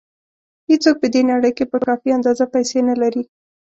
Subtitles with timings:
[0.69, 3.23] هېڅوک په دې نړۍ کې په کافي اندازه پیسې نه لري.